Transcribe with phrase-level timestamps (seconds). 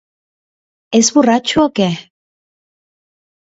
[1.01, 1.93] És borratxo o què?